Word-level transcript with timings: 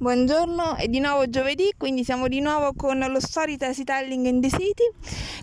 Buongiorno, 0.00 0.76
è 0.76 0.88
di 0.88 0.98
nuovo 0.98 1.28
giovedì, 1.28 1.74
quindi 1.76 2.04
siamo 2.04 2.26
di 2.26 2.40
nuovo 2.40 2.72
con 2.74 2.98
lo 2.98 3.20
Storytelling 3.20 4.24
in 4.24 4.40
the 4.40 4.48
City. 4.48 4.90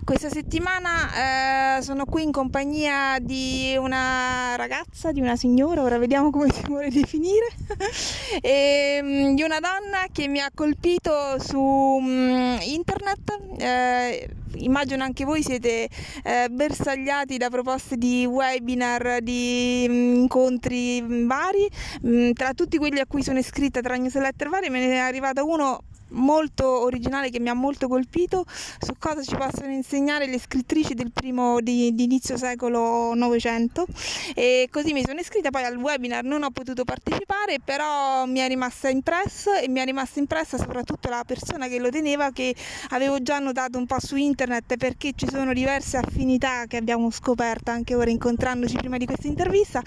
Questa 0.02 0.28
settimana 0.28 1.76
eh, 1.76 1.82
sono 1.82 2.04
qui 2.04 2.24
in 2.24 2.32
compagnia 2.32 3.20
di 3.20 3.76
una 3.78 4.56
ragazza, 4.56 5.12
di 5.12 5.20
una 5.20 5.36
signora, 5.36 5.82
ora 5.82 5.96
vediamo 5.98 6.30
come 6.30 6.52
si 6.52 6.62
vuole 6.66 6.90
definire, 6.90 7.46
e, 8.42 8.98
mm, 9.00 9.34
di 9.36 9.42
una 9.44 9.60
donna 9.60 10.06
che 10.10 10.26
mi 10.26 10.40
ha 10.40 10.50
colpito 10.52 11.38
su 11.38 11.60
um, 11.60 12.58
internet. 12.60 13.38
Eh, 13.58 14.28
immagino 14.56 15.04
anche 15.04 15.24
voi 15.24 15.42
siete 15.42 15.88
eh, 16.24 16.48
bersagliati 16.50 17.36
da 17.36 17.48
proposte 17.48 17.96
di 17.96 18.26
webinar, 18.26 19.20
di 19.22 19.86
um, 19.88 20.14
incontri 20.16 21.00
vari. 21.26 21.68
Um, 22.02 22.32
tra 22.32 22.54
tutti 22.54 22.76
quelli 22.76 22.98
a 22.98 23.06
cui 23.06 23.22
sono 23.22 23.38
iscritta 23.38 23.80
tra 23.80 23.94
newsletter 23.94 24.46
osservare 24.48 24.70
me 24.70 24.86
ne 24.86 24.94
è 24.94 24.98
arrivato 24.98 25.46
uno 25.46 25.82
molto 26.10 26.82
originale 26.82 27.30
che 27.30 27.40
mi 27.40 27.48
ha 27.48 27.54
molto 27.54 27.88
colpito 27.88 28.44
su 28.78 28.94
cosa 28.98 29.22
ci 29.22 29.36
possono 29.36 29.72
insegnare 29.72 30.26
le 30.26 30.38
scrittrici 30.38 30.94
del 30.94 31.12
primo 31.12 31.60
di, 31.60 31.94
di 31.94 32.04
inizio 32.04 32.36
secolo 32.36 33.14
Novecento. 33.14 33.86
E 34.34 34.68
così 34.70 34.92
mi 34.92 35.02
sono 35.04 35.20
iscritta 35.20 35.50
poi 35.50 35.64
al 35.64 35.76
webinar 35.76 36.24
non 36.24 36.42
ho 36.42 36.50
potuto 36.50 36.84
partecipare 36.84 37.58
però 37.64 38.24
mi 38.26 38.40
è 38.40 38.48
rimasta 38.48 38.88
impressa 38.88 39.58
e 39.60 39.68
mi 39.68 39.80
è 39.80 39.84
rimasta 39.84 40.18
impressa 40.18 40.56
soprattutto 40.56 41.08
la 41.08 41.24
persona 41.26 41.68
che 41.68 41.78
lo 41.78 41.90
teneva 41.90 42.30
che 42.30 42.54
avevo 42.90 43.22
già 43.22 43.38
notato 43.38 43.78
un 43.78 43.86
po' 43.86 44.00
su 44.00 44.16
internet 44.16 44.76
perché 44.76 45.12
ci 45.14 45.26
sono 45.30 45.52
diverse 45.52 45.96
affinità 45.96 46.66
che 46.66 46.76
abbiamo 46.76 47.10
scoperto 47.10 47.70
anche 47.70 47.94
ora 47.94 48.10
incontrandoci 48.10 48.76
prima 48.76 48.96
di 48.96 49.06
questa 49.06 49.26
intervista. 49.26 49.82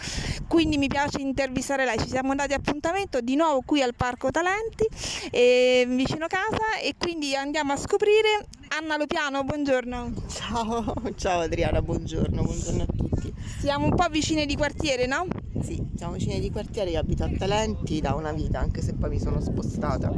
Quindi 0.47 0.77
mi 0.77 0.87
piace 0.87 1.21
intervistare 1.21 1.85
lei. 1.85 1.97
Ci 1.97 2.09
siamo 2.09 2.35
dati 2.35 2.53
appuntamento 2.53 3.21
di 3.21 3.35
nuovo 3.35 3.61
qui 3.65 3.81
al 3.81 3.95
Parco 3.95 4.31
Talenti 4.31 4.87
e 5.31 5.85
vi 5.87 6.05
vicino 6.11 6.27
casa 6.27 6.77
e 6.83 6.93
quindi 6.97 7.33
andiamo 7.35 7.71
a 7.71 7.77
scoprire 7.77 8.45
Anna 8.77 8.97
Lopiano, 8.97 9.45
buongiorno. 9.45 10.11
Ciao, 10.27 10.93
ciao 11.15 11.39
Adriana, 11.39 11.81
buongiorno, 11.81 12.43
buongiorno 12.43 12.83
a 12.83 12.85
tutti. 12.85 13.33
Siamo 13.59 13.85
un 13.85 13.95
po' 13.95 14.07
vicine 14.09 14.45
di 14.45 14.57
quartiere, 14.57 15.05
no? 15.05 15.25
Sì, 15.61 15.81
siamo 15.95 16.13
vicine 16.13 16.41
di 16.41 16.51
quartiere, 16.51 16.89
io 16.89 16.99
abito 16.99 17.23
a 17.23 17.29
Talenti 17.37 18.01
da 18.01 18.13
una 18.15 18.33
vita, 18.33 18.59
anche 18.59 18.81
se 18.81 18.93
poi 18.93 19.11
mi 19.11 19.19
sono 19.19 19.39
spostata. 19.39 20.11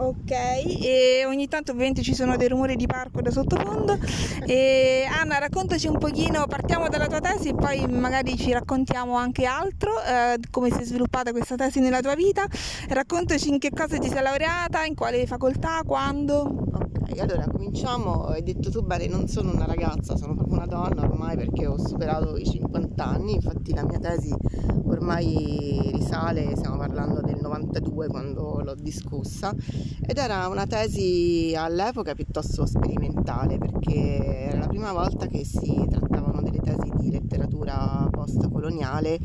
Ok, 0.00 0.30
e 0.30 1.24
ogni 1.26 1.48
tanto 1.48 1.72
ovviamente 1.72 2.02
ci 2.02 2.14
sono 2.14 2.36
dei 2.36 2.46
rumori 2.46 2.76
di 2.76 2.86
parco 2.86 3.20
da 3.20 3.32
sottofondo. 3.32 3.98
E 4.46 5.04
Anna, 5.10 5.38
raccontaci 5.38 5.88
un 5.88 5.98
pochino, 5.98 6.46
partiamo 6.46 6.88
dalla 6.88 7.08
tua 7.08 7.18
tesi 7.18 7.48
e 7.48 7.54
poi 7.56 7.84
magari 7.88 8.36
ci 8.36 8.52
raccontiamo 8.52 9.16
anche 9.16 9.44
altro, 9.44 10.00
eh, 10.00 10.38
come 10.52 10.70
si 10.70 10.82
è 10.82 10.84
sviluppata 10.84 11.32
questa 11.32 11.56
tesi 11.56 11.80
nella 11.80 12.00
tua 12.00 12.14
vita. 12.14 12.46
Raccontaci 12.88 13.48
in 13.48 13.58
che 13.58 13.70
cosa 13.70 13.98
ti 13.98 14.08
sei 14.08 14.22
laureata, 14.22 14.84
in 14.84 14.94
quale 14.94 15.26
facoltà, 15.26 15.82
quando. 15.84 16.67
Allora 17.16 17.46
cominciamo, 17.48 18.26
hai 18.26 18.42
detto 18.42 18.70
tu 18.70 18.82
bene, 18.82 19.08
non 19.08 19.26
sono 19.26 19.50
una 19.52 19.66
ragazza, 19.66 20.16
sono 20.16 20.34
proprio 20.34 20.56
una 20.56 20.66
donna 20.66 21.02
ormai 21.02 21.36
perché 21.36 21.66
ho 21.66 21.76
superato 21.76 22.36
i 22.36 22.44
50 22.44 23.04
anni, 23.04 23.34
infatti 23.34 23.74
la 23.74 23.84
mia 23.84 23.98
tesi 23.98 24.32
ormai 24.84 25.90
risale, 25.92 26.54
stiamo 26.54 26.76
parlando 26.76 27.20
del 27.20 27.38
92 27.40 28.06
quando 28.06 28.60
l'ho 28.62 28.74
discussa 28.74 29.52
ed 30.06 30.16
era 30.16 30.46
una 30.46 30.66
tesi 30.66 31.54
all'epoca 31.56 32.14
piuttosto 32.14 32.64
sperimentale 32.66 33.58
perché 33.58 34.46
era 34.50 34.60
la 34.60 34.68
prima 34.68 34.92
volta 34.92 35.26
che 35.26 35.44
si 35.44 35.86
trattavano 35.90 36.40
delle 36.40 36.60
tesi 36.60 36.90
di 36.98 37.10
letteratura 37.10 38.08
post-coloniale 38.10 39.18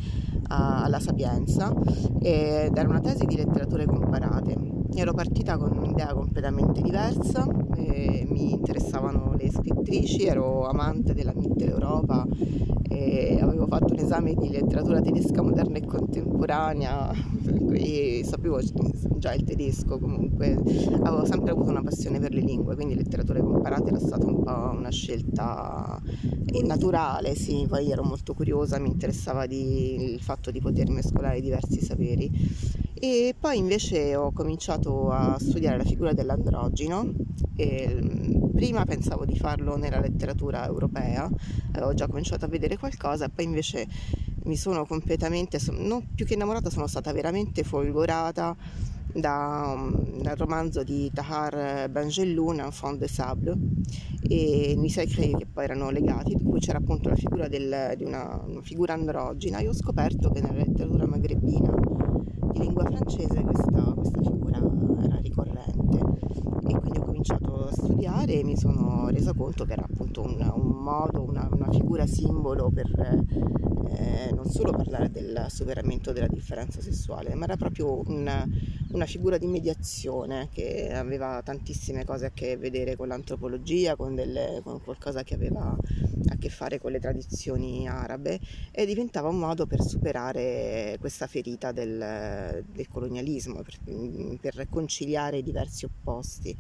alla 0.48 1.00
Sapienza. 1.00 1.72
Ed 2.20 2.76
era 2.76 2.90
una 2.90 3.00
tesi 3.00 3.26
di 3.26 3.36
letterature 3.36 3.86
comparate 3.86 4.82
ero 5.00 5.14
partita 5.14 5.58
con 5.58 5.76
un'idea 5.78 6.14
completamente 6.14 6.82
diversa, 6.82 7.46
mi 7.46 8.52
interessavano 8.52 9.34
le 9.38 9.50
scrittrici, 9.52 10.26
ero 10.26 10.68
amante 10.68 11.14
della 11.14 11.34
Mitteleuropa 11.36 12.26
e 12.88 13.40
avevo 13.42 13.68
fatto 13.68 13.94
un 13.94 14.00
esame 14.00 14.34
di 14.34 14.50
letteratura 14.50 15.02
tedesca 15.02 15.42
moderna 15.42 15.78
e 15.78 15.86
contemporanea, 15.86 17.12
cui 17.58 18.24
sapevo 18.24 18.60
già 19.18 19.34
il 19.34 19.44
tedesco 19.44 20.00
comunque, 20.00 20.54
avevo 21.04 21.26
sempre 21.26 21.52
avuto 21.52 21.70
una 21.70 21.82
passione 21.82 22.20
per 22.20 22.34
le 22.34 22.42
lingue, 22.42 22.76
quindi 22.76 22.96
letterature 22.96 23.42
comparate 23.42 23.90
era 23.90 24.00
stata 24.00 24.26
un 24.26 24.44
po' 24.44 24.78
una 24.78 24.92
scelta 24.92 26.02
naturale, 26.64 27.36
sì, 27.36 27.66
poi 27.68 27.92
ero 27.92 28.04
molto 28.04 28.34
curiosa, 28.34 28.80
mi 28.80 28.90
interessava 28.90 29.48
di, 29.48 30.14
il 30.14 30.22
fatto 30.22 30.52
di 30.52 30.60
poter 30.60 30.90
mescolare 30.90 31.42
diversi 31.42 31.82
saperi 31.82 32.32
e 33.04 33.36
poi 33.38 33.58
invece 33.58 34.16
ho 34.16 34.32
cominciato 34.32 35.10
a 35.10 35.38
studiare 35.38 35.76
la 35.76 35.84
figura 35.84 36.14
dell'androgino. 36.14 37.12
E 37.54 38.00
mm, 38.02 38.52
prima 38.56 38.86
pensavo 38.86 39.26
di 39.26 39.38
farlo 39.38 39.76
nella 39.76 40.00
letteratura 40.00 40.66
europea, 40.66 41.30
avevo 41.74 41.94
già 41.94 42.08
cominciato 42.08 42.46
a 42.46 42.48
vedere 42.48 42.78
qualcosa, 42.78 43.28
poi 43.28 43.44
invece 43.44 43.86
mi 44.46 44.56
sono 44.56 44.86
completamente, 44.86 45.60
non 45.72 46.14
più 46.16 46.26
che 46.26 46.36
innamorata, 46.36 46.70
sono 46.70 46.88
stata 46.88 47.12
veramente 47.12 47.64
folgorata 47.64 48.56
da, 49.12 49.76
mm, 49.78 50.22
dal 50.22 50.38
romanzo 50.38 50.84
di 50.84 51.12
Tahar 51.14 51.90
Benjelloun, 51.90 52.62
Enfant 52.62 53.00
de 53.00 53.10
Sable, 53.10 53.58
e 54.30 54.78
i 54.82 54.90
Secret 54.90 55.40
che 55.40 55.46
poi 55.46 55.66
erano 55.66 55.90
legati, 55.90 56.32
in 56.32 56.42
cui 56.42 56.62
c'era 56.62 56.78
appunto 56.78 57.10
la 57.10 57.16
figura 57.16 57.50
del, 57.50 57.96
di 57.98 58.06
una, 58.06 58.42
una 58.48 58.62
figura 58.62 58.94
androgina. 58.94 59.60
Io 59.60 59.72
ho 59.72 59.76
scoperto 59.76 60.30
che 60.30 60.40
nella 60.40 60.54
letteratura 60.54 61.06
magrebina 61.06 61.94
di 62.54 62.60
lingua 62.60 62.86
francese 62.86 63.42
questa, 63.42 63.94
questa 63.96 64.22
figura 64.22 64.58
era 65.04 65.18
ricorrente. 65.18 65.98
E 66.68 66.80
quindi 66.80 67.00
ho 67.00 67.06
cominciato 67.06 67.66
a 67.66 67.72
studiare 67.72 68.40
e 68.40 68.44
mi 68.44 68.56
sono 68.56 69.10
resa 69.10 69.34
conto 69.34 69.66
che 69.66 69.74
era 69.74 69.84
appunto 69.84 70.22
un, 70.22 70.52
un 70.56 70.84
modo, 70.84 71.24
una, 71.24 71.50
una, 71.52 71.70
figura 71.70 72.06
simbolo 72.06 72.70
per 72.70 72.88
eh, 73.90 74.32
non 74.34 74.46
solo 74.50 74.72
parlare 74.72 75.10
del 75.10 75.46
superamento 75.50 76.14
della 76.14 76.28
differenza 76.28 76.80
sessuale, 76.82 77.34
ma 77.36 77.46
era 77.46 77.58
proprio 77.58 78.02
una, 78.10 78.48
una 78.94 79.06
figura 79.06 79.38
di 79.38 79.48
mediazione 79.48 80.50
che 80.52 80.92
aveva 80.94 81.42
tantissime 81.44 82.06
cose 82.06 82.28
a 82.28 82.32
che 82.32 82.58
vedere 82.58 82.96
con 82.96 83.08
l'antropologia, 83.08 83.96
con, 83.96 84.16
delle, 84.16 84.62
con 84.64 84.82
qualcosa 84.82 85.24
che 85.24 85.34
aveva 85.34 85.76
a 86.28 86.38
che 86.38 86.50
fare 86.50 86.80
con 86.80 86.92
le 86.92 87.00
tradizioni 87.00 87.88
arabe 87.88 88.40
e 88.72 88.86
diventava 88.86 89.30
un 89.30 89.40
modo 89.40 89.66
per 89.66 89.82
superare 89.82 90.98
questa 91.00 91.28
ferita 91.28 91.72
del, 91.72 92.64
del 92.72 92.88
colonialismo, 92.88 93.62
per, 93.62 94.40
per 94.40 94.68
conciliare 94.70 95.38
i 95.38 95.44
diversi 95.44 95.86
opposti. 95.86 96.58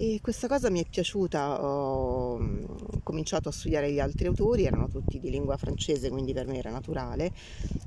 E 0.00 0.20
questa 0.22 0.46
cosa 0.46 0.70
mi 0.70 0.80
è 0.80 0.86
piaciuta, 0.88 1.60
ho 1.60 2.38
mm, 2.38 2.64
cominciato 3.02 3.48
a 3.48 3.52
studiare 3.52 3.90
gli 3.90 3.98
altri 3.98 4.28
autori, 4.28 4.64
erano 4.64 4.86
tutti 4.86 5.18
di 5.18 5.28
lingua 5.28 5.56
francese, 5.56 6.08
quindi 6.08 6.32
per 6.32 6.46
me 6.46 6.58
era 6.58 6.70
naturale, 6.70 7.32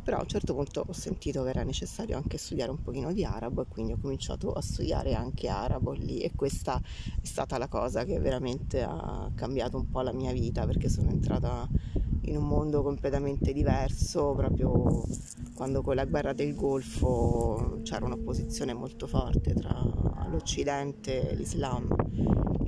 però 0.03 0.17
a 0.17 0.22
un 0.22 0.27
certo 0.27 0.53
punto 0.53 0.83
ho 0.85 0.91
sentito 0.91 1.41
che 1.44 1.51
era 1.51 1.63
necessario 1.63 2.17
anche 2.17 2.38
studiare 2.38 2.69
un 2.69 2.81
pochino 2.81 3.13
di 3.13 3.23
arabo 3.23 3.61
e 3.61 3.66
quindi 3.69 3.94
ho 3.94 3.97
cominciato 3.97 4.51
a 4.51 4.61
studiare 4.61 5.13
anche 5.13 5.47
arabo 5.47 5.94
lì 5.94 6.19
e 6.19 6.33
questa 6.35 6.81
è 6.81 7.25
stata 7.25 7.57
la 7.57 7.69
cosa 7.69 8.03
che 8.03 8.19
veramente 8.19 8.81
ha 8.83 9.31
cambiato 9.33 9.78
un 9.78 9.89
po' 9.89 10.01
la 10.01 10.11
mia 10.11 10.33
vita 10.33 10.66
perché 10.66 10.89
sono 10.89 11.11
entrata 11.11 11.66
in 12.23 12.35
un 12.35 12.45
mondo 12.45 12.83
completamente 12.83 13.53
diverso, 13.53 14.33
proprio 14.35 15.01
quando 15.55 15.81
con 15.81 15.95
la 15.95 16.03
guerra 16.03 16.33
del 16.33 16.55
Golfo 16.55 17.79
c'era 17.83 18.03
un'opposizione 18.03 18.73
molto 18.73 19.07
forte 19.07 19.53
tra 19.53 20.10
l'Occidente 20.31 21.30
e 21.30 21.36
l'Islam 21.36 21.88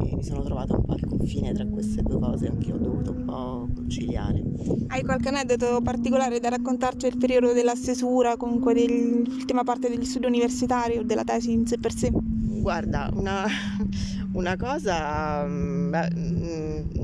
e 0.06 0.16
mi 0.16 0.24
sono 0.24 0.44
trovata 0.44 0.76
un 0.76 0.86
po' 0.86 0.94
al 0.94 1.06
confine 1.06 1.54
tra 1.54 1.66
queste 1.66 2.02
due 2.02 2.20
cose, 2.20 2.48
anche 2.48 2.68
io 2.68 2.76
ho 2.76 2.80
dovuto 2.80 3.12
un 3.12 3.26
po' 3.26 3.68
conciliare. 3.74 4.44
Hai 4.88 5.04
qualche 5.04 5.30
aneddoto 5.30 5.82
particolare 5.82 6.40
da 6.40 6.50
raccontarci 6.50 7.10
del 7.10 7.18
periodo 7.18 7.54
della 7.54 7.76
stesura, 7.76 8.38
comunque 8.38 8.74
dell'ultima 8.74 9.64
parte 9.64 9.90
degli 9.90 10.06
studi 10.06 10.26
universitari 10.26 10.98
o 10.98 11.04
della 11.04 11.24
tesi 11.24 11.52
in 11.52 11.66
sé 11.66 11.78
per 11.78 11.94
sé? 11.94 12.12
Guarda, 12.12 13.10
una, 13.14 13.46
una 14.34 14.56
cosa, 14.56 15.46
mm, 15.46 15.90
beh, 15.90 16.10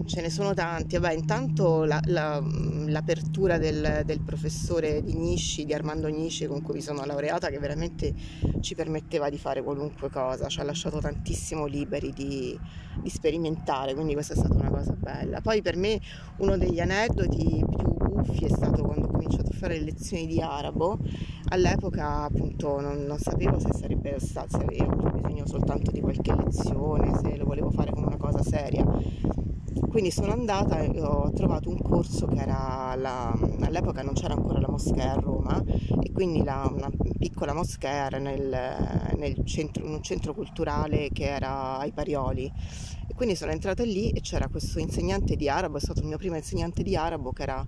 ce 0.10 0.22
ne 0.22 0.30
sono 0.32 0.54
tanti. 0.54 0.98
Vabbè, 0.98 1.14
intanto 1.14 1.84
la, 1.86 2.02
la, 2.06 2.42
mm, 2.42 2.90
l'apertura 2.90 3.58
del, 3.60 4.02
del, 4.06 4.20
professore 4.22 5.04
di 5.04 5.14
Nisci, 5.14 5.66
di 5.66 5.74
Armando 5.74 6.08
Nisci, 6.08 6.48
con 6.48 6.62
cui 6.62 6.74
mi 6.74 6.82
sono 6.82 7.06
laureata, 7.06 7.50
che 7.50 7.60
veramente 7.60 8.14
ci 8.60 8.74
permetteva 8.74 9.30
di 9.30 9.38
fare 9.38 9.62
qualunque 9.62 10.10
cosa, 10.10 10.48
ci 10.48 10.60
ha 10.60 10.64
lasciato 10.64 11.00
tantissimo 11.00 11.66
liberi 11.68 12.12
di, 12.12 12.60
di 13.02 13.10
sperimentare, 13.10 13.94
quindi 13.94 14.14
questa 14.14 14.34
è 14.34 14.38
stata 14.38 14.56
una 14.56 14.70
cosa 14.70 14.94
bella. 14.94 15.42
Poi 15.42 15.62
per 15.62 15.78
me 15.78 16.00
uno 16.38 16.58
degli 16.58 16.80
aneddoti 16.80 17.64
più 17.78 17.94
buffi 17.94 18.46
è 18.46 18.50
stato 18.50 18.82
quando 18.84 19.06
ho 19.06 19.12
cominciato 19.12 19.52
a 19.52 19.56
fare 19.56 19.78
le 19.78 19.86
lezioni 19.86 20.26
di 20.26 20.42
arabo. 20.42 20.98
All'epoca 21.50 22.24
appunto 22.24 22.80
non, 22.80 23.04
non 23.06 23.20
sapevo 23.20 23.60
se 23.60 23.70
sarebbe 23.74 24.20
stato, 24.20 24.58
se 24.58 24.64
avevo 24.64 25.12
bisogno 25.12 25.46
soltanto 25.46 25.92
di 25.92 26.02
qualche 26.02 26.34
lezione, 26.36 27.16
se 27.20 27.38
lo 27.38 27.46
volevo 27.46 27.70
fare 27.70 27.92
come 27.92 28.08
una 28.08 28.18
cosa 28.18 28.42
seria. 28.42 28.84
Quindi 29.88 30.12
sono 30.12 30.32
andata 30.32 30.80
e 30.80 31.02
ho 31.02 31.32
trovato 31.34 31.70
un 31.70 31.82
corso 31.82 32.28
che 32.28 32.40
era 32.40 32.96
la, 32.96 33.32
all'epoca 33.62 34.02
non 34.02 34.14
c'era 34.14 34.34
ancora 34.34 34.60
la 34.60 34.70
moschea 34.70 35.14
a 35.14 35.20
Roma 35.20 35.62
e 35.66 36.12
quindi 36.12 36.44
la, 36.44 36.70
una 36.74 36.90
piccola 37.18 37.54
moschea 37.54 38.06
era 38.06 38.18
nel, 38.18 39.14
nel 39.18 39.46
centro, 39.46 39.86
in 39.86 39.94
un 39.94 40.02
centro 40.02 40.34
culturale 40.34 41.10
che 41.12 41.26
era 41.26 41.78
ai 41.78 41.92
Parioli 41.92 42.52
quindi 43.20 43.36
sono 43.36 43.52
entrata 43.52 43.84
lì 43.84 44.12
e 44.12 44.22
c'era 44.22 44.48
questo 44.48 44.80
insegnante 44.80 45.36
di 45.36 45.50
arabo, 45.50 45.76
è 45.76 45.82
stato 45.82 46.00
il 46.00 46.06
mio 46.06 46.16
primo 46.16 46.38
insegnante 46.38 46.84
di 46.84 46.96
arabo 46.96 47.34
che 47.34 47.44
era 47.44 47.68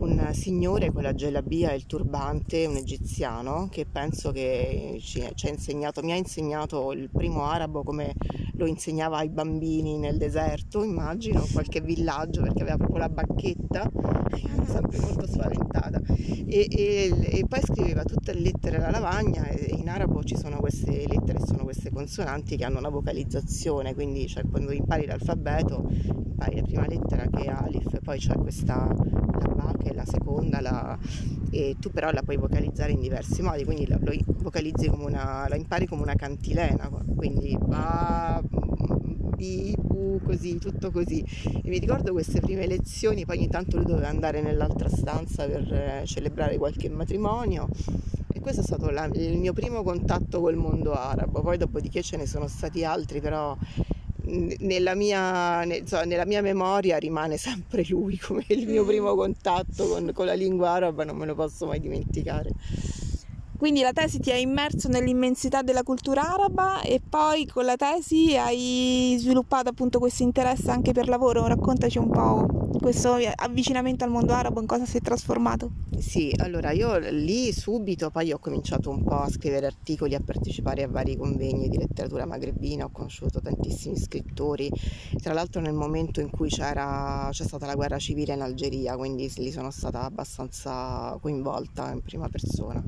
un 0.00 0.30
signore 0.32 0.90
con 0.90 1.02
la 1.02 1.14
gelabia 1.14 1.70
e 1.70 1.76
il 1.76 1.86
turbante, 1.86 2.66
un 2.66 2.74
egiziano, 2.74 3.68
che 3.70 3.86
penso 3.86 4.32
che 4.32 4.98
ci, 5.00 5.24
ci 5.36 5.46
ha 5.46 5.50
insegnato, 5.50 6.02
mi 6.02 6.10
ha 6.10 6.16
insegnato 6.16 6.90
il 6.90 7.10
primo 7.10 7.44
arabo 7.44 7.84
come 7.84 8.12
lo 8.54 8.66
insegnava 8.66 9.18
ai 9.18 9.28
bambini 9.28 9.98
nel 9.98 10.18
deserto, 10.18 10.82
immagino, 10.82 11.44
in 11.44 11.52
qualche 11.52 11.80
villaggio, 11.80 12.42
perché 12.42 12.62
aveva 12.62 12.78
proprio 12.78 12.98
la 12.98 13.08
bacchetta, 13.08 13.88
sempre 14.66 14.98
molto 14.98 15.28
spaventata. 15.28 15.57
E, 16.50 16.66
e, 16.70 17.38
e, 17.38 17.44
poi 17.46 17.60
scriveva 17.60 18.04
tutte 18.04 18.32
le 18.32 18.40
lettere 18.40 18.78
alla 18.78 18.90
lavagna 18.90 19.46
e 19.48 19.74
in 19.76 19.86
arabo 19.86 20.24
ci 20.24 20.34
sono 20.34 20.56
queste 20.60 21.04
lettere, 21.06 21.40
sono 21.44 21.64
queste 21.64 21.90
consonanti 21.90 22.56
che 22.56 22.64
hanno 22.64 22.78
una 22.78 22.88
vocalizzazione, 22.88 23.92
quindi 23.92 24.26
cioè, 24.26 24.44
quando 24.48 24.72
impari 24.72 25.04
l'alfabeto 25.04 25.86
impari 25.90 26.56
la 26.56 26.62
prima 26.62 26.86
lettera 26.86 27.26
che 27.28 27.44
è 27.44 27.48
Alif, 27.48 28.00
poi 28.02 28.18
c'è 28.18 28.34
questa 28.36 28.86
la 28.86 29.54
Ba 29.54 29.74
che 29.76 29.90
è 29.90 29.94
la 29.94 30.06
seconda, 30.06 30.62
la, 30.62 30.98
e 31.50 31.76
tu 31.78 31.90
però 31.90 32.10
la 32.12 32.22
puoi 32.22 32.38
vocalizzare 32.38 32.92
in 32.92 33.00
diversi 33.00 33.42
modi, 33.42 33.64
quindi 33.64 33.86
una, 34.90 35.46
la 35.48 35.56
impari 35.56 35.86
come 35.86 36.02
una 36.02 36.14
cantilena, 36.14 36.88
quindi 37.14 37.56
Ba, 37.60 38.42
Bi, 39.38 39.72
Bu, 39.78 40.20
così, 40.24 40.58
tutto 40.58 40.90
così. 40.90 41.24
E 41.44 41.68
mi 41.68 41.78
ricordo 41.78 42.10
queste 42.10 42.40
prime 42.40 42.66
lezioni, 42.66 43.24
poi 43.24 43.38
ogni 43.38 43.48
tanto 43.48 43.76
lui 43.76 43.86
doveva 43.86 44.08
andare 44.08 44.42
nell'altra 44.42 44.88
stanza 44.88 45.46
per 45.46 45.72
eh, 45.72 46.02
celebrare 46.04 46.58
qualche 46.58 46.88
matrimonio 46.88 47.68
e 48.32 48.40
questo 48.40 48.62
è 48.62 48.64
stato 48.64 48.90
la, 48.90 49.04
il 49.12 49.38
mio 49.38 49.52
primo 49.52 49.84
contatto 49.84 50.40
col 50.40 50.56
mondo 50.56 50.92
arabo, 50.92 51.40
poi 51.40 51.56
dopodiché 51.56 52.02
ce 52.02 52.16
ne 52.16 52.26
sono 52.26 52.48
stati 52.48 52.84
altri, 52.84 53.20
però 53.20 53.56
nella 54.58 54.94
mia, 54.94 55.64
nella 55.64 56.26
mia, 56.26 56.42
memoria 56.42 56.98
rimane 56.98 57.36
sempre 57.36 57.84
lui 57.88 58.18
come 58.18 58.44
il 58.48 58.66
mio 58.66 58.82
mm. 58.82 58.86
primo 58.86 59.14
contatto 59.14 59.86
con, 59.86 60.10
con 60.12 60.26
la 60.26 60.34
lingua 60.34 60.70
araba, 60.70 61.04
non 61.04 61.16
me 61.16 61.26
lo 61.26 61.36
posso 61.36 61.66
mai 61.66 61.78
dimenticare. 61.78 62.50
Quindi 63.58 63.80
la 63.80 63.92
tesi 63.92 64.20
ti 64.20 64.30
ha 64.30 64.36
immerso 64.36 64.86
nell'immensità 64.86 65.62
della 65.62 65.82
cultura 65.82 66.32
araba 66.32 66.80
e 66.80 67.00
poi 67.06 67.44
con 67.44 67.64
la 67.64 67.74
tesi 67.74 68.36
hai 68.36 69.16
sviluppato 69.18 69.70
appunto 69.70 69.98
questo 69.98 70.22
interesse 70.22 70.70
anche 70.70 70.92
per 70.92 71.08
lavoro. 71.08 71.44
Raccontaci 71.44 71.98
un 71.98 72.08
po' 72.08 72.68
questo 72.78 73.18
avvicinamento 73.34 74.04
al 74.04 74.10
mondo 74.10 74.32
arabo, 74.32 74.60
in 74.60 74.66
cosa 74.68 74.86
si 74.86 74.98
è 74.98 75.00
trasformato? 75.00 75.72
Sì, 75.98 76.32
allora 76.38 76.70
io 76.70 76.98
lì 77.10 77.52
subito 77.52 78.10
poi 78.10 78.30
ho 78.30 78.38
cominciato 78.38 78.90
un 78.90 79.02
po' 79.02 79.16
a 79.16 79.28
scrivere 79.28 79.66
articoli, 79.66 80.14
a 80.14 80.20
partecipare 80.24 80.84
a 80.84 80.88
vari 80.88 81.16
convegni 81.16 81.68
di 81.68 81.78
letteratura 81.78 82.26
magrebina, 82.26 82.84
ho 82.84 82.90
conosciuto 82.92 83.40
tantissimi 83.40 83.96
scrittori, 83.98 84.70
tra 85.20 85.32
l'altro 85.32 85.60
nel 85.60 85.74
momento 85.74 86.20
in 86.20 86.30
cui 86.30 86.48
c'era, 86.48 87.28
c'è 87.32 87.44
stata 87.44 87.66
la 87.66 87.74
guerra 87.74 87.98
civile 87.98 88.34
in 88.34 88.42
Algeria, 88.42 88.96
quindi 88.96 89.28
lì 89.38 89.50
sono 89.50 89.72
stata 89.72 90.04
abbastanza 90.04 91.18
coinvolta 91.20 91.90
in 91.90 92.02
prima 92.02 92.28
persona 92.28 92.80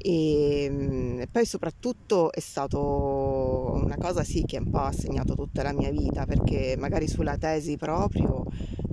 e, 0.00 0.64
ehm, 0.64 1.24
poi 1.30 1.44
soprattutto 1.44 2.32
è 2.32 2.40
stato 2.40 3.72
una 3.74 3.96
cosa 3.96 4.24
sì 4.24 4.44
che 4.44 4.58
un 4.58 4.70
po' 4.70 4.78
ha 4.78 4.92
segnato 4.92 5.34
tutta 5.34 5.62
la 5.62 5.72
mia 5.72 5.90
vita 5.90 6.26
perché 6.26 6.76
magari 6.78 7.08
sulla 7.08 7.36
tesi 7.36 7.76
proprio 7.76 8.44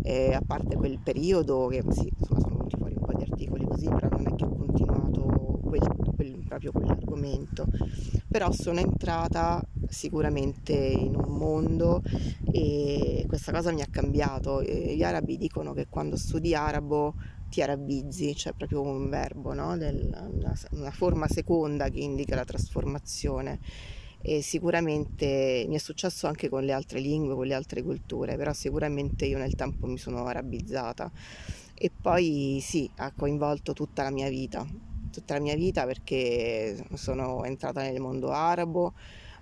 eh, 0.04 0.34
a 0.34 0.42
parte 0.46 0.76
quel 0.76 1.00
periodo 1.00 1.68
che 1.68 1.84
sì 1.90 2.12
insomma 2.18 2.40
sono 2.40 2.56
venuti 2.58 2.76
fuori 2.78 2.96
un 2.96 3.06
po' 3.06 3.14
di 3.18 3.24
articoli 3.24 3.66
così 3.66 3.88
però 3.88 4.10
non 4.10 4.28
è 4.28 4.36
che 4.36 4.46
ho 4.46 4.56
continuato 4.56 5.60
quel, 5.64 6.14
quel, 6.16 6.44
proprio 6.48 6.72
quell'argomento. 6.72 7.68
Però 8.28 8.52
sono 8.52 8.80
entrata 8.80 9.64
sicuramente 9.88 10.74
in 10.74 11.16
un 11.16 11.38
mondo 11.38 12.02
e 12.52 13.26
questa 13.28 13.52
cosa 13.52 13.72
mi 13.72 13.82
ha 13.82 13.88
cambiato. 13.90 14.62
Gli 14.62 15.04
arabi 15.04 15.38
dicono 15.38 15.74
che 15.74 15.88
quando 15.88 16.18
studi 16.18 16.54
arabo 16.54 17.16
ti 17.56 17.62
arabizzi, 17.62 18.34
c'è 18.34 18.52
cioè 18.52 18.54
proprio 18.54 18.82
un 18.82 19.10
verbo, 19.10 19.54
no? 19.54 19.78
Del, 19.78 20.04
una, 20.34 20.54
una 20.72 20.92
forma 20.92 21.26
seconda 21.30 21.88
che 21.88 22.00
indica 22.00 22.36
la 22.36 22.44
trasformazione 22.44 23.60
e 24.22 24.42
sicuramente 24.42 25.66
mi 25.70 25.76
è 25.76 25.78
successo 25.78 26.28
anche 26.28 26.50
con 26.50 26.66
le 26.66 26.74
altre 26.74 27.00
lingue, 27.00 27.34
con 27.34 27.48
le 27.48 27.54
altre 27.54 27.82
culture, 27.82 28.36
però 28.36 28.52
sicuramente 28.52 29.26
io 29.26 29.38
nel 29.38 29.56
tempo 29.56 29.88
mi 29.88 29.98
sono 29.98 30.26
arabizzata 30.26 31.10
e 31.74 31.90
poi 31.90 32.60
sì, 32.62 32.90
ha 32.98 33.14
coinvolto 33.16 33.72
tutta 33.72 34.04
la 34.04 34.12
mia 34.12 34.28
vita, 34.28 34.68
tutta 35.10 35.36
la 35.36 35.40
mia 35.40 35.56
vita 35.56 35.86
perché 35.86 36.86
sono 36.96 37.46
entrata 37.46 37.84
nel 37.84 38.02
mondo 38.02 38.32
arabo, 38.32 38.96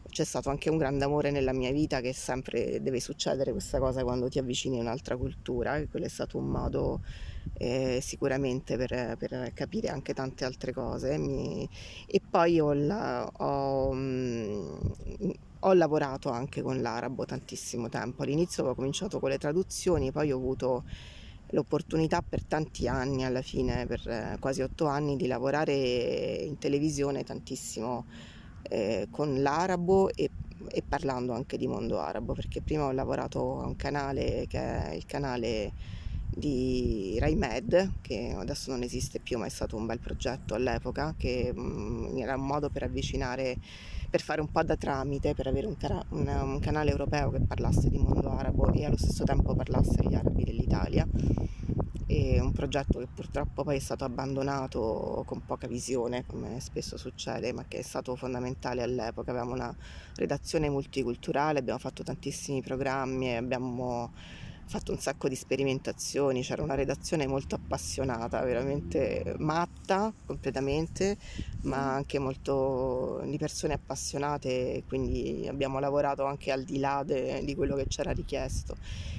c'è 0.10 0.24
stato 0.24 0.50
anche 0.50 0.70
un 0.70 0.78
grande 0.78 1.06
amore 1.06 1.32
nella 1.32 1.54
mia 1.54 1.72
vita 1.72 2.02
che 2.02 2.14
sempre 2.14 2.82
deve 2.82 3.00
succedere 3.00 3.52
questa 3.52 3.80
cosa 3.80 4.04
quando 4.04 4.30
ti 4.30 4.40
avvicini 4.40 4.78
a 4.78 4.82
un'altra 4.82 5.18
cultura 5.18 5.78
e 5.78 5.88
quello 5.88 6.06
è 6.06 6.10
stato 6.10 6.38
un 6.38 6.46
modo 6.46 7.02
eh, 7.54 8.00
sicuramente 8.02 8.78
per, 8.78 9.16
per, 9.18 9.52
capire 9.54 9.90
anche 9.90 10.14
tante 10.14 10.46
altre 10.46 10.74
cose. 10.74 11.18
Mi... 11.18 11.68
e 12.08 12.22
poi 12.28 12.60
ho, 12.60 12.74
la, 12.74 13.26
ho, 13.26 13.94
mm, 13.94 14.78
ho, 15.60 15.74
lavorato 15.74 16.30
anche 16.30 16.62
con 16.62 16.82
l'arabo 16.82 17.26
tantissimo 17.26 17.90
tempo. 17.90 18.24
All'inizio 18.24 18.66
ho 18.66 18.76
cominciato 18.76 19.20
con 19.20 19.30
le 19.30 19.38
traduzioni 19.38 20.12
poi 20.12 20.32
ho 20.32 20.38
avuto 20.38 20.84
l'opportunità 21.50 22.24
per 22.28 22.44
tanti 22.44 22.88
anni 22.88 23.26
alla 23.26 23.42
fine 23.42 23.86
per 23.86 24.08
eh, 24.08 24.38
quasi 24.40 24.62
otto 24.62 24.88
anni 24.88 25.16
di 25.16 25.28
lavorare 25.28 25.74
in 25.74 26.58
televisione 26.58 27.24
tantissimo 27.24 28.06
eh, 28.70 29.08
con 29.10 29.42
l'arabo 29.42 30.10
e, 30.14 30.30
e, 30.70 30.84
parlando 30.88 31.34
anche 31.34 31.58
di 31.58 31.68
mondo 31.68 32.00
arabo, 32.00 32.34
perché 32.34 32.62
prima 32.62 32.86
ho 32.86 32.92
lavorato 32.92 33.62
a 33.62 33.66
un 33.66 33.76
canale 33.76 34.46
che 34.48 34.60
è 34.60 34.94
il 34.94 35.06
canale 35.06 35.74
di 36.36 37.18
RaiMed, 37.20 37.94
che 38.02 38.34
adesso 38.36 38.72
non 38.72 38.82
esiste 38.84 39.20
più, 39.20 39.38
ma 39.38 39.46
è 39.46 39.50
stato 39.50 39.76
un 39.76 39.86
bel 39.86 40.00
progetto 40.00 40.56
all'epoca, 40.56 41.14
che 41.18 41.52
mh, 41.54 41.62
mm, 41.62 42.18
era 42.18 42.36
un 42.36 42.46
modo 42.46 42.70
per 42.70 42.84
avvicinare, 42.84 43.58
per 44.10 44.22
fare 44.22 44.42
un 44.42 44.50
po' 44.50 44.64
da 44.64 44.76
tramite, 44.76 45.34
per 45.34 45.48
avere 45.48 45.68
un, 45.68 45.78
cara- 45.78 46.04
un, 46.10 46.28
un 46.28 46.60
canale 46.60 46.92
europeo 46.92 47.30
che 47.30 47.42
parlasse 47.42 47.90
di 47.90 47.98
mondo 47.98 48.32
arabo 48.32 48.72
e 48.74 48.86
allo 48.86 48.98
stesso 48.98 49.24
tempo 49.24 49.56
parlasse 49.56 50.02
agli 50.02 50.16
arabi 50.16 50.44
dell'Italia 50.44 51.08
un 52.40 52.52
progetto 52.52 53.00
che 53.00 53.08
purtroppo 53.14 53.64
poi 53.64 53.78
è 53.78 53.80
stato 53.80 54.04
abbandonato 54.04 55.24
con 55.26 55.46
poca 55.46 55.68
visione, 55.68 56.26
come 56.26 56.60
spesso 56.60 56.98
succede, 56.98 57.54
ma 57.54 57.66
che 57.68 57.80
è 57.80 57.82
stato 57.82 58.16
fondamentale 58.16 58.82
all'epoca. 58.84 59.32
Avevamo 59.32 59.54
una 59.54 59.76
redazione 60.16 60.70
multiculturale, 60.70 61.60
abbiamo 61.60 61.80
fatto 61.80 62.04
tantissimi 62.04 62.62
programmi 62.62 63.28
e 63.28 63.36
abbiamo 63.36 64.12
fatto 64.66 64.92
un 64.92 65.00
sacco 65.00 65.28
di 65.28 65.36
sperimentazioni, 65.36 66.42
c'era 66.42 66.64
una 66.64 66.76
redazione 66.76 67.28
molto 67.28 67.56
appassionata, 67.56 68.42
veramente 68.42 69.36
matta 69.38 70.12
completamente, 70.26 71.18
ma 71.62 71.94
anche 71.94 72.20
molto 72.20 73.22
di 73.26 73.38
persone 73.38 73.74
appassionate, 73.74 74.84
quindi 74.88 75.46
abbiamo 75.48 75.80
lavorato 75.80 76.26
anche 76.26 76.52
al 76.52 76.64
di 76.64 76.80
là 76.80 77.04
de, 77.06 77.44
di 77.44 77.56
quello 77.56 77.76
che 77.76 77.88
c'era 77.88 78.12
richiesto. 78.12 78.76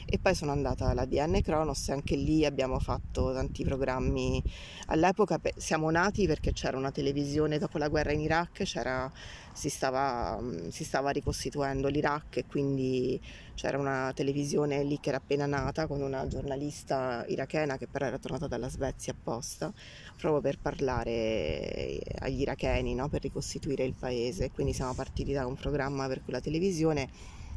E 0.07 0.19
poi 0.19 0.35
sono 0.35 0.53
andata 0.53 0.89
alla 0.89 1.07
DN 1.07 1.41
Kronos 1.43 1.89
e 1.89 1.93
anche 1.93 2.15
lì 2.15 2.45
abbiamo 2.45 2.79
fatto 2.79 3.33
tanti 3.33 3.65
programmi. 3.65 4.43
All'epoca 4.87 5.41
siamo 5.57 5.91
nati 5.91 6.27
perché 6.27 6.53
c'era 6.53 6.77
una 6.77 6.91
televisione 6.91 7.59
dopo 7.59 7.79
la 7.79 7.89
guerra 7.89 8.13
in 8.13 8.21
Iraq, 8.21 8.63
c'era 8.65 9.11
si 9.55 9.69
stava, 9.69 10.39
mm, 10.41 10.69
si 10.69 10.85
stava 10.85 11.11
ricostituendo 11.11 11.89
l'Iraq 11.89 12.39
e 12.39 12.45
quindi 12.47 13.21
c'era 13.55 13.79
una 13.79 14.13
televisione 14.15 14.83
lì 14.83 14.99
che 15.01 15.11
era 15.11 15.19
appena 15.19 15.47
nata 15.47 15.87
con 15.87 16.03
una 16.03 16.27
giornalista 16.27 17.25
irachena 17.29 17.79
che 17.79 17.87
però 17.87 18.07
era 18.07 18.19
tornata 18.19 18.49
dalla 18.49 18.69
Svezia 18.69 19.13
apposta 19.13 19.73
proprio 20.17 20.41
per 20.41 20.59
parlare 20.59 22.01
agli 22.19 22.41
iracheni, 22.41 22.95
no? 22.95 23.09
per 23.09 23.23
ricostituire 23.23 23.85
il 23.85 23.95
paese. 23.95 24.51
Quindi 24.51 24.73
siamo 24.73 24.93
partiti 24.93 25.33
da 25.33 25.47
un 25.47 25.55
programma 25.55 26.09
per 26.09 26.23
quella 26.25 26.41
televisione 26.41 27.09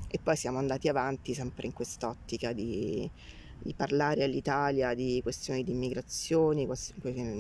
e 0.08 0.20
poi 0.22 0.36
siamo 0.36 0.60
andati 0.60 0.88
avanti 0.88 1.34
sempre 1.34 1.66
in 1.66 1.74
quest'ottica 1.74 2.54
di, 2.54 3.10
di 3.62 3.74
parlare 3.74 4.24
all'Italia 4.24 4.94
di 4.94 5.20
questioni 5.22 5.64
di 5.64 5.72
immigrazioni, 5.72 6.68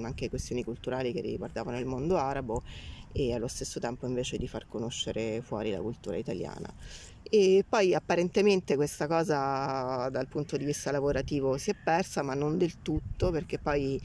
anche 0.03 0.29
questioni 0.29 0.63
culturali 0.63 1.13
che 1.13 1.21
riguardavano 1.21 1.79
il 1.79 1.85
mondo 1.85 2.17
arabo 2.17 2.63
e 3.11 3.33
allo 3.33 3.47
stesso 3.47 3.79
tempo 3.79 4.05
invece 4.05 4.37
di 4.37 4.47
far 4.47 4.67
conoscere 4.67 5.41
fuori 5.41 5.71
la 5.71 5.79
cultura 5.79 6.17
italiana. 6.17 6.71
E 7.23 7.65
poi 7.67 7.93
apparentemente 7.93 8.75
questa 8.75 9.07
cosa 9.07 10.07
dal 10.09 10.27
punto 10.27 10.55
di 10.55 10.65
vista 10.65 10.91
lavorativo 10.91 11.57
si 11.57 11.71
è 11.71 11.75
persa, 11.75 12.21
ma 12.21 12.33
non 12.33 12.57
del 12.57 12.81
tutto, 12.81 13.31
perché 13.31 13.59
poi 13.59 13.99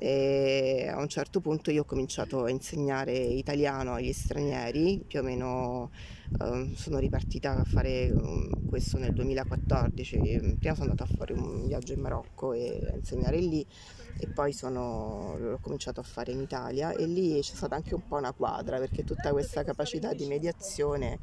e 0.00 0.86
a 0.88 1.00
un 1.00 1.08
certo 1.08 1.40
punto 1.40 1.72
io 1.72 1.82
ho 1.82 1.84
cominciato 1.84 2.44
a 2.44 2.50
insegnare 2.50 3.12
italiano 3.12 3.94
agli 3.94 4.12
stranieri, 4.12 5.02
più 5.04 5.18
o 5.18 5.22
meno 5.22 5.90
eh, 6.40 6.72
sono 6.74 6.98
ripartita 6.98 7.56
a 7.56 7.64
fare 7.64 8.10
um, 8.10 8.66
questo 8.68 8.98
nel 8.98 9.12
2014, 9.12 10.56
prima 10.58 10.74
sono 10.74 10.90
andata 10.90 11.04
a 11.04 11.16
fare 11.16 11.32
un 11.32 11.66
viaggio 11.66 11.92
in 11.92 12.00
Marocco 12.00 12.52
e 12.52 12.80
a 12.92 12.96
insegnare 12.96 13.38
lì 13.38 13.64
e 14.18 14.28
poi 14.28 14.52
sono, 14.52 15.36
l'ho 15.38 15.58
cominciato 15.60 16.00
a 16.00 16.02
fare 16.02 16.32
in 16.32 16.40
Italia 16.40 16.92
e 16.92 17.06
lì 17.06 17.40
c'è 17.40 17.54
stata 17.54 17.76
anche 17.76 17.94
un 17.94 18.06
po' 18.06 18.16
una 18.16 18.32
quadra 18.32 18.78
perché 18.78 19.04
tutta 19.04 19.30
questa 19.32 19.62
capacità 19.64 20.12
di 20.12 20.26
mediazione 20.26 21.18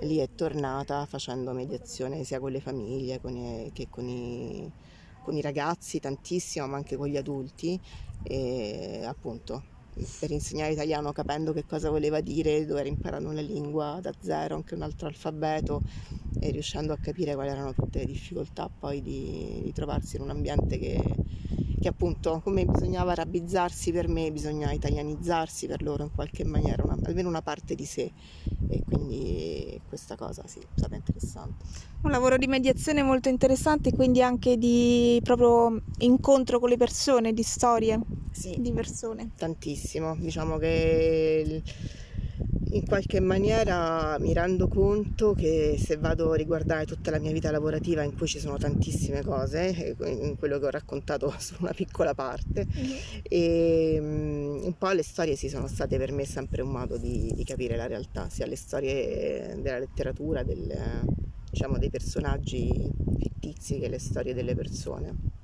lì 0.00 0.16
è 0.18 0.28
tornata 0.34 1.04
facendo 1.06 1.52
mediazione 1.52 2.24
sia 2.24 2.40
con 2.40 2.50
le 2.50 2.60
famiglie 2.60 3.20
con 3.20 3.36
i, 3.36 3.70
che 3.72 3.88
con 3.88 4.08
i 4.08 4.72
con 5.24 5.34
i 5.34 5.40
ragazzi 5.40 5.98
tantissimo, 5.98 6.66
ma 6.66 6.76
anche 6.76 6.96
con 6.96 7.08
gli 7.08 7.16
adulti. 7.16 7.80
E 8.22 9.02
appunto 9.04 9.72
per 10.18 10.30
insegnare 10.30 10.72
italiano 10.72 11.12
capendo 11.12 11.52
che 11.52 11.64
cosa 11.64 11.90
voleva 11.90 12.20
dire, 12.20 12.66
dover 12.66 12.86
imparare 12.86 13.24
una 13.24 13.40
lingua 13.40 13.98
da 14.00 14.12
zero, 14.20 14.56
anche 14.56 14.74
un 14.74 14.82
altro 14.82 15.06
alfabeto 15.06 15.82
e 16.40 16.50
riuscendo 16.50 16.92
a 16.92 16.96
capire 16.96 17.34
quali 17.34 17.50
erano 17.50 17.72
tutte 17.72 18.00
le 18.00 18.06
difficoltà 18.06 18.68
poi 18.68 19.00
di, 19.00 19.60
di 19.62 19.72
trovarsi 19.72 20.16
in 20.16 20.22
un 20.22 20.30
ambiente 20.30 20.78
che, 20.78 21.00
che 21.80 21.88
appunto 21.88 22.40
come 22.42 22.64
bisognava 22.64 23.14
rabbizzarsi 23.14 23.92
per 23.92 24.08
me, 24.08 24.32
bisogna 24.32 24.72
italianizzarsi 24.72 25.66
per 25.66 25.82
loro 25.82 26.02
in 26.02 26.10
qualche 26.12 26.44
maniera, 26.44 26.82
una, 26.82 26.98
almeno 27.04 27.28
una 27.28 27.42
parte 27.42 27.74
di 27.74 27.84
sé 27.84 28.10
e 28.68 28.82
quindi 28.84 29.80
questa 29.88 30.16
cosa 30.16 30.42
sì, 30.46 30.58
è 30.58 30.66
stata 30.74 30.96
interessante. 30.96 31.64
Un 32.02 32.10
lavoro 32.10 32.36
di 32.36 32.46
mediazione 32.46 33.02
molto 33.02 33.28
interessante, 33.28 33.92
quindi 33.92 34.22
anche 34.22 34.56
di 34.56 35.20
proprio 35.22 35.82
incontro 35.98 36.58
con 36.58 36.68
le 36.68 36.76
persone, 36.76 37.32
di 37.32 37.42
storie 37.42 38.00
sì, 38.34 38.56
di 38.58 38.72
persone. 38.72 39.30
Tantissimo, 39.36 40.16
diciamo 40.16 40.58
che 40.58 41.62
in 42.74 42.84
qualche 42.84 43.20
maniera 43.20 44.18
mi 44.18 44.32
rendo 44.32 44.66
conto 44.66 45.32
che 45.32 45.76
se 45.78 45.96
vado 45.96 46.32
a 46.32 46.36
riguardare 46.36 46.84
tutta 46.84 47.12
la 47.12 47.20
mia 47.20 47.30
vita 47.30 47.52
lavorativa 47.52 48.02
in 48.02 48.16
cui 48.16 48.26
ci 48.26 48.40
sono 48.40 48.58
tantissime 48.58 49.22
cose, 49.22 49.96
in 50.04 50.34
quello 50.36 50.58
che 50.58 50.66
ho 50.66 50.70
raccontato 50.70 51.32
solo 51.38 51.60
una 51.62 51.72
piccola 51.72 52.14
parte, 52.14 52.66
mm-hmm. 52.66 52.96
e 53.22 53.98
um, 54.00 54.64
un 54.64 54.74
po' 54.76 54.90
le 54.90 55.04
storie 55.04 55.36
sì 55.36 55.48
sono 55.48 55.68
state 55.68 55.96
per 55.96 56.10
me 56.10 56.24
sempre 56.24 56.62
un 56.62 56.70
modo 56.70 56.96
di, 56.96 57.32
di 57.32 57.44
capire 57.44 57.76
la 57.76 57.86
realtà, 57.86 58.28
sia 58.28 58.46
le 58.46 58.56
storie 58.56 59.56
della 59.60 59.78
letteratura, 59.78 60.42
del, 60.42 61.04
diciamo, 61.48 61.78
dei 61.78 61.90
personaggi 61.90 62.90
fittizi 63.16 63.78
che 63.78 63.88
le 63.88 64.00
storie 64.00 64.34
delle 64.34 64.56
persone 64.56 65.42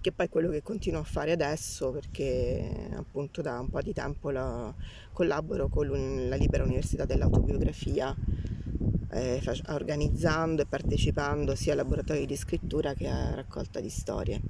che 0.00 0.12
poi 0.12 0.26
è 0.26 0.28
quello 0.28 0.50
che 0.50 0.62
continuo 0.62 1.00
a 1.00 1.04
fare 1.04 1.32
adesso 1.32 1.90
perché 1.90 2.90
appunto 2.96 3.42
da 3.42 3.58
un 3.58 3.68
po' 3.68 3.82
di 3.82 3.92
tempo 3.92 4.30
la, 4.30 4.72
collaboro 5.12 5.68
con 5.68 5.88
la 6.28 6.36
Libera 6.36 6.64
Università 6.64 7.04
dell'Autobiografia 7.04 8.14
eh, 9.10 9.42
organizzando 9.68 10.62
e 10.62 10.66
partecipando 10.66 11.54
sia 11.54 11.72
a 11.72 11.76
laboratori 11.76 12.26
di 12.26 12.36
scrittura 12.36 12.94
che 12.94 13.08
a 13.08 13.34
raccolta 13.34 13.80
di 13.80 13.90
storie 13.90 14.40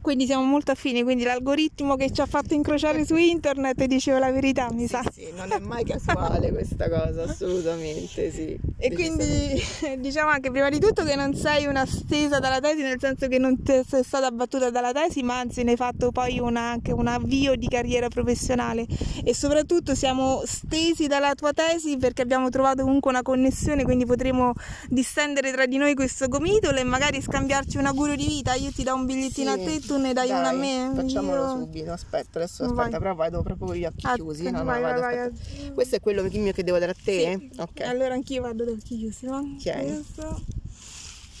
quindi 0.00 0.24
siamo 0.24 0.44
molto 0.44 0.70
affini, 0.70 1.02
quindi 1.02 1.24
l'algoritmo 1.24 1.94
che 1.96 2.10
ci 2.10 2.22
ha 2.22 2.26
fatto 2.26 2.54
incrociare 2.54 3.04
su 3.04 3.16
internet 3.16 3.84
diceva 3.84 4.18
la 4.18 4.30
verità, 4.30 4.70
mi 4.72 4.82
sì, 4.82 4.86
sa. 4.86 5.02
Sì, 5.12 5.28
non 5.36 5.52
è 5.52 5.58
mai 5.58 5.84
casuale 5.84 6.50
questa 6.50 6.88
cosa, 6.88 7.24
assolutamente, 7.24 8.30
sì. 8.30 8.58
E 8.80 8.92
quindi 8.92 9.60
diciamo 9.98 10.30
anche 10.30 10.52
prima 10.52 10.68
di 10.68 10.78
tutto 10.78 11.02
che 11.02 11.16
non 11.16 11.34
sei 11.34 11.66
una 11.66 11.84
stesa 11.84 12.38
dalla 12.38 12.60
tesi, 12.60 12.82
nel 12.82 13.00
senso 13.00 13.26
che 13.26 13.38
non 13.38 13.58
sei 13.64 14.04
stata 14.04 14.30
battuta 14.30 14.70
dalla 14.70 14.92
tesi, 14.92 15.22
ma 15.24 15.40
anzi 15.40 15.64
ne 15.64 15.72
hai 15.72 15.76
fatto 15.76 16.12
poi 16.12 16.38
una, 16.38 16.70
anche 16.70 16.92
un 16.92 17.08
avvio 17.08 17.56
di 17.56 17.66
carriera 17.66 18.06
professionale 18.06 18.86
e 19.24 19.34
soprattutto 19.34 19.96
siamo 19.96 20.42
stesi 20.44 21.08
dalla 21.08 21.34
tua 21.34 21.52
tesi 21.52 21.96
perché 21.96 22.22
abbiamo 22.22 22.50
trovato 22.50 22.84
comunque 22.84 23.10
una 23.10 23.22
connessione, 23.22 23.82
quindi 23.82 24.06
potremo 24.06 24.52
distendere 24.88 25.50
tra 25.50 25.66
di 25.66 25.76
noi 25.76 25.94
questo 25.94 26.28
gomitolo 26.28 26.78
e 26.78 26.84
magari 26.84 27.20
scambiarci 27.20 27.78
un 27.78 27.86
augurio 27.86 28.14
di 28.14 28.26
vita. 28.26 28.54
Io 28.54 28.70
ti 28.70 28.84
do 28.84 28.94
un 28.94 29.06
bigliettino 29.06 29.54
sì. 29.54 29.60
a 29.60 29.64
te, 29.64 29.80
tu 29.80 29.96
ne 29.96 30.12
dai, 30.12 30.28
dai 30.28 30.38
una 30.38 30.48
a 30.50 30.52
me? 30.52 30.92
Facciamolo 30.94 31.42
io... 31.42 31.48
subito, 31.48 31.90
aspetta, 31.90 32.38
adesso 32.38 32.62
aspetta, 32.62 32.90
vai. 32.90 32.98
però 33.00 33.14
vado 33.16 33.42
proprio 33.42 33.66
con 33.66 33.76
gli 33.76 33.84
occhi 33.84 34.06
ah, 34.06 34.14
chiusi. 34.14 34.44
No, 34.44 34.58
no, 34.58 34.64
vai, 34.64 34.80
vado, 34.80 35.00
vai. 35.00 35.72
Questo 35.74 35.96
è 35.96 36.00
quello 36.00 36.22
mio 36.22 36.52
che 36.52 36.62
devo 36.62 36.78
dare 36.78 36.92
a 36.92 36.96
te? 37.02 37.38
Sì. 37.50 37.60
Ok. 37.60 37.80
Allora 37.80 38.14
anch'io 38.14 38.42
vado 38.42 38.67
da 38.70 38.76
occhi 38.76 38.98
chiusi, 38.98 39.26
no? 39.26 39.38
Ok. 39.38 39.84
Questo. 39.84 40.42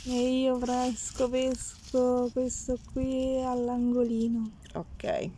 E 0.04 0.40
io 0.40 0.58
fresco 0.58 1.28
pesco 1.28 2.30
questo 2.32 2.78
qui 2.92 3.42
all'angolino. 3.42 4.50
Ok. 4.74 5.30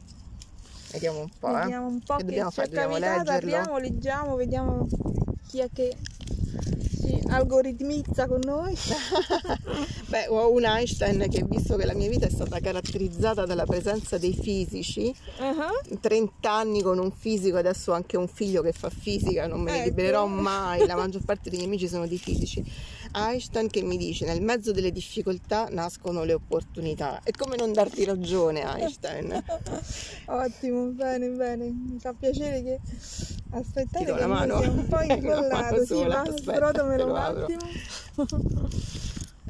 Vediamo 0.92 1.20
un 1.20 1.30
po'. 1.38 1.52
Vediamo 1.52 1.86
un 1.86 2.00
po' 2.00 2.16
che, 2.16 2.20
che 2.20 2.24
dobbiamo 2.26 2.50
fare, 2.50 2.68
dobbiamo 2.68 2.96
leggerlo. 2.98 3.32
Apriamo, 3.32 3.78
leggiamo, 3.78 4.34
vediamo 4.36 4.86
chi 5.48 5.58
è 5.60 5.68
che 5.72 5.96
algoritmizza 7.28 8.26
con 8.26 8.40
noi. 8.44 8.76
Beh, 10.08 10.26
ho 10.28 10.52
un 10.52 10.64
Einstein 10.64 11.26
che 11.30 11.44
visto 11.44 11.76
che 11.76 11.86
la 11.86 11.94
mia 11.94 12.08
vita 12.08 12.26
è 12.26 12.30
stata 12.30 12.58
caratterizzata 12.60 13.46
dalla 13.46 13.64
presenza 13.64 14.18
dei 14.18 14.34
fisici, 14.34 15.14
uh-huh. 15.38 15.98
30 16.00 16.50
anni 16.50 16.82
con 16.82 16.98
un 16.98 17.10
fisico, 17.10 17.56
adesso 17.56 17.92
ho 17.92 17.94
anche 17.94 18.16
un 18.16 18.28
figlio 18.28 18.62
che 18.62 18.72
fa 18.72 18.90
fisica, 18.90 19.46
non 19.46 19.60
me 19.60 19.70
ne 19.70 19.76
ecco. 19.78 19.88
libererò 19.88 20.26
mai, 20.26 20.86
la 20.86 20.96
maggior 20.96 21.24
parte 21.24 21.48
dei 21.48 21.58
miei 21.58 21.70
amici 21.70 21.88
sono 21.88 22.06
di 22.06 22.18
fisici. 22.18 22.64
Einstein 23.12 23.68
che 23.68 23.82
mi 23.82 23.96
dice 23.96 24.24
nel 24.24 24.40
mezzo 24.42 24.72
delle 24.72 24.92
difficoltà 24.92 25.68
nascono 25.70 26.24
le 26.24 26.34
opportunità. 26.34 27.20
E 27.24 27.32
come 27.32 27.56
non 27.56 27.72
darti 27.72 28.04
ragione 28.04 28.62
Einstein? 28.62 29.42
Ottimo, 30.26 30.86
bene, 30.86 31.28
bene. 31.28 31.64
Mi 31.66 31.98
fa 31.98 32.12
piacere 32.12 32.62
che 32.62 32.78
aspettate 33.50 34.04
che 34.14 34.26
mano. 34.26 34.58
sia 34.60 34.70
un 34.70 34.86
po' 34.86 35.00
incollato. 35.02 35.84
sì, 35.84 36.04
va, 36.04 36.24
sbrotamelo 36.24 37.06
un 37.06 37.16
attimo. 37.16 37.60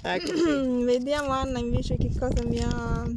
ecco 0.02 0.33
Vediamo 0.85 1.31
Anna 1.31 1.59
invece 1.59 1.97
che 1.97 2.11
cosa 2.19 2.43
mi 2.45 2.61
ha... 2.61 3.11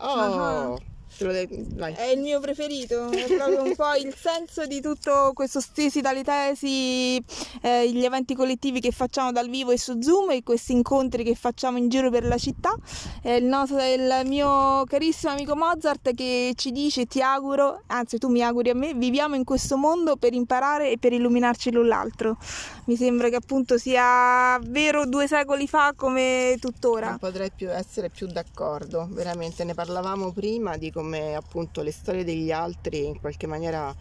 Oh! 0.00 0.87
Uh 1.26 1.94
è 1.94 2.10
il 2.14 2.20
mio 2.20 2.40
preferito, 2.40 3.10
è 3.10 3.26
proprio 3.26 3.62
un 3.62 3.74
po' 3.74 3.94
il 3.94 4.14
senso 4.14 4.66
di 4.66 4.80
tutto 4.80 5.32
questo 5.34 5.60
stesi 5.60 6.00
dalle 6.00 6.22
tesi, 6.22 7.22
eh, 7.62 7.90
gli 7.90 8.04
eventi 8.04 8.34
collettivi 8.34 8.80
che 8.80 8.90
facciamo 8.90 9.32
dal 9.32 9.48
vivo 9.48 9.70
e 9.70 9.78
su 9.78 10.00
Zoom 10.00 10.30
e 10.30 10.42
questi 10.42 10.72
incontri 10.72 11.24
che 11.24 11.34
facciamo 11.34 11.78
in 11.78 11.88
giro 11.88 12.10
per 12.10 12.24
la 12.24 12.38
città. 12.38 12.74
È 13.22 13.32
il, 13.32 13.44
nostro, 13.44 13.78
il 13.82 14.22
mio 14.26 14.84
carissimo 14.84 15.32
amico 15.32 15.56
Mozart 15.56 16.14
che 16.14 16.52
ci 16.54 16.70
dice 16.70 17.06
ti 17.06 17.20
auguro, 17.20 17.82
anzi 17.86 18.18
tu 18.18 18.28
mi 18.28 18.42
auguri 18.42 18.70
a 18.70 18.74
me, 18.74 18.94
viviamo 18.94 19.34
in 19.34 19.44
questo 19.44 19.76
mondo 19.76 20.16
per 20.16 20.34
imparare 20.34 20.90
e 20.90 20.98
per 20.98 21.12
illuminarci 21.12 21.72
l'un 21.72 21.88
l'altro. 21.88 22.36
Mi 22.84 22.96
sembra 22.96 23.28
che 23.28 23.36
appunto 23.36 23.78
sia 23.78 24.58
vero 24.62 25.06
due 25.06 25.26
secoli 25.26 25.66
fa 25.66 25.92
come 25.96 26.56
tuttora. 26.60 27.08
Non 27.10 27.18
potrei 27.18 27.50
più 27.54 27.70
essere 27.70 28.08
più 28.08 28.26
d'accordo, 28.26 29.08
veramente 29.10 29.64
ne 29.64 29.74
parlavamo 29.74 30.32
prima 30.32 30.76
di 30.76 30.90
come 30.90 31.07
come 31.08 31.34
appunto 31.34 31.80
le 31.80 31.90
storie 31.90 32.22
degli 32.22 32.50
altri 32.50 33.06
in 33.06 33.18
qualche 33.18 33.46
maniera 33.46 33.94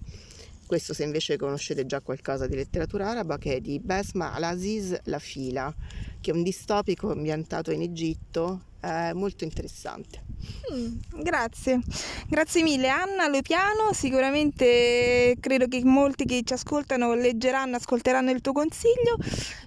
questo 0.66 0.94
se 0.94 1.04
invece 1.04 1.36
conoscete 1.36 1.86
già 1.86 2.00
qualcosa 2.00 2.46
di 2.46 2.54
letteratura 2.54 3.10
araba 3.10 3.38
che 3.38 3.56
è 3.56 3.60
di 3.60 3.78
Besma 3.78 4.32
Al-Aziz 4.32 4.98
La 5.04 5.18
Fila 5.18 5.74
che 6.20 6.30
è 6.30 6.34
un 6.34 6.42
distopico 6.42 7.10
ambientato 7.10 7.70
in 7.70 7.82
Egitto 7.82 8.62
eh, 8.80 9.12
molto 9.14 9.44
interessante 9.44 10.32
Mm, 10.72 11.22
grazie, 11.22 11.80
grazie 12.28 12.62
mille 12.62 12.88
Anna 12.88 13.28
Lopiano, 13.28 13.92
sicuramente 13.92 15.36
credo 15.38 15.66
che 15.66 15.84
molti 15.84 16.24
che 16.24 16.42
ci 16.44 16.52
ascoltano 16.52 17.14
leggeranno, 17.14 17.76
ascolteranno 17.76 18.30
il 18.30 18.40
tuo 18.40 18.52
consiglio. 18.52 19.16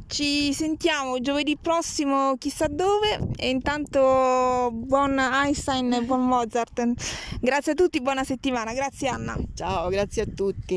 Ci 0.07 0.53
sentiamo 0.53 1.19
giovedì 1.19 1.57
prossimo 1.57 2.35
chissà 2.37 2.67
dove 2.67 3.19
e 3.37 3.49
intanto 3.49 4.69
buon 4.73 5.17
Einstein 5.17 5.93
e 5.93 6.01
buon 6.03 6.27
Mozart. 6.27 6.83
Grazie 7.39 7.71
a 7.71 7.75
tutti, 7.75 8.01
buona 8.01 8.23
settimana, 8.23 8.73
grazie 8.73 9.07
Anna. 9.07 9.37
Ciao, 9.53 9.89
grazie 9.89 10.23
a 10.23 10.25
tutti. 10.25 10.73